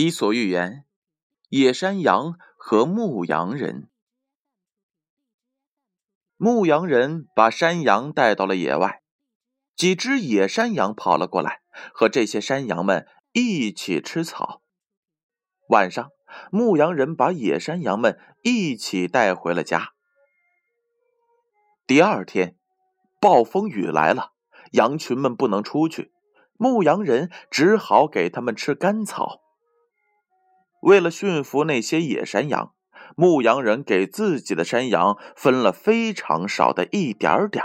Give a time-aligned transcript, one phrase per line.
[0.00, 0.72] 伊索寓言
[1.48, 3.82] 《野山羊和牧羊人》。
[6.36, 9.02] 牧羊人把山羊带到了野外，
[9.74, 14.62] 几只野山羊跑了过来，和这些山羊们一起吃草。
[15.70, 16.10] 晚上，
[16.52, 19.94] 牧羊人把野山羊们一起带回了家。
[21.88, 22.56] 第二天，
[23.20, 24.30] 暴风雨来了，
[24.74, 26.12] 羊群们不能出去，
[26.56, 29.42] 牧羊人只好给他们吃干草。
[30.80, 32.72] 为了驯服那些野山羊，
[33.16, 37.64] 牧羊人给自己的山羊分了非常少的一点点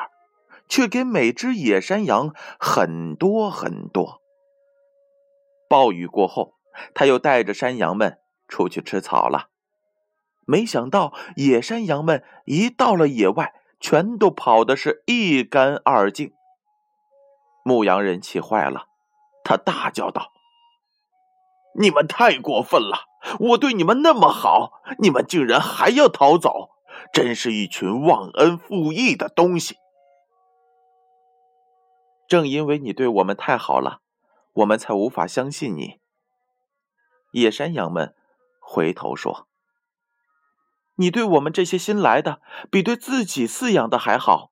[0.67, 4.21] 却给每只野山羊很多很多。
[5.69, 6.55] 暴雨过后，
[6.93, 8.17] 他又带着山羊们
[8.47, 9.49] 出去吃草了。
[10.45, 16.31] 没想到，野山羊们一到了野外，全都跑的是一干二净。
[17.63, 18.87] 牧羊人气坏了，
[19.43, 20.31] 他大叫道。
[21.75, 23.07] 你们太过分了！
[23.39, 26.71] 我对你们那么好，你们竟然还要逃走，
[27.13, 29.77] 真是一群忘恩负义的东西！
[32.27, 34.01] 正因为你对我们太好了，
[34.53, 35.99] 我们才无法相信你。
[37.31, 38.13] 野山羊们
[38.59, 39.47] 回头说
[40.97, 44.51] ：“你对我们这些新来的，比对自己饲养的还好。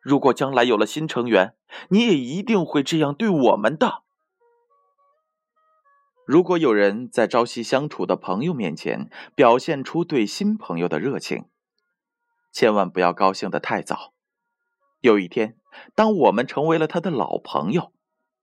[0.00, 1.54] 如果将来有了新成员，
[1.88, 4.02] 你也一定会这样对我们的。”
[6.30, 11.46] 如果有人在朝夕相处的朋友面前表现出对新朋友的热情，
[12.52, 14.14] 千万不要高兴的太早。
[15.00, 15.58] 有一天，
[15.96, 17.92] 当我们成为了他的老朋友，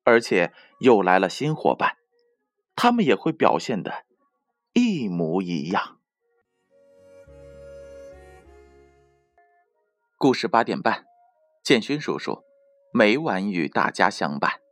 [0.04, 1.96] 而且又来了新伙伴，
[2.76, 4.04] 他们也会表现的
[4.74, 5.98] 一模一样。
[10.18, 11.06] 故事八点半，
[11.64, 12.44] 建勋叔叔
[12.92, 14.67] 每晚与大家相伴。